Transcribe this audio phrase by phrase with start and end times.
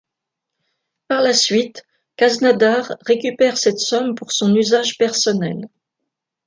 [1.09, 5.67] Par la suite, Khaznadar récupère cette somme pour son usage personnel.